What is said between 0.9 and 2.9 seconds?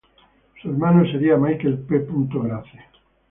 sería Michael P. Grace.